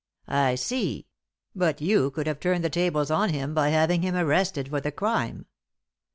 "I 0.27 0.55
see; 0.55 1.05
but 1.53 1.79
you 1.79 2.09
could 2.09 2.25
have 2.25 2.39
turned 2.39 2.63
the 2.63 2.71
tables 2.71 3.11
on 3.11 3.29
him 3.29 3.53
by 3.53 3.69
having 3.69 4.01
him 4.01 4.15
arrested 4.15 4.69
for 4.69 4.81
the 4.81 4.91
crime." 4.91 5.45